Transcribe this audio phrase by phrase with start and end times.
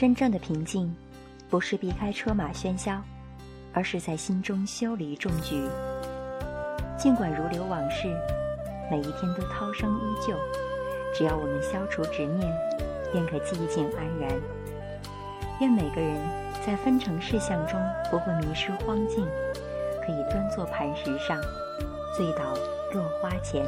[0.00, 0.90] 真正的平静
[1.50, 3.02] 不是避开车马喧嚣
[3.74, 5.62] 而是在心中修篱种菊
[6.96, 8.08] 尽管如流往事
[8.90, 10.34] 每一天都涛声依旧
[11.14, 12.50] 只要我们消除执念
[13.12, 14.40] 便可寂静安然。
[15.60, 16.16] 愿每个人
[16.66, 17.78] 在分成事项中
[18.10, 19.26] 不会迷失荒径
[20.06, 21.38] 可以端坐磐石上
[22.16, 22.54] 醉倒
[22.94, 23.66] 落花前。